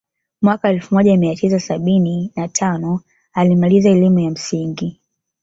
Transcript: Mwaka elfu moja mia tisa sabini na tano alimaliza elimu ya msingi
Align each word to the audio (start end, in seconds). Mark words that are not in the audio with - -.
Mwaka 0.41 0.69
elfu 0.69 0.95
moja 0.95 1.17
mia 1.17 1.35
tisa 1.35 1.59
sabini 1.59 2.31
na 2.35 2.47
tano 2.47 3.01
alimaliza 3.33 3.89
elimu 3.89 4.19
ya 4.19 4.31
msingi 4.31 4.99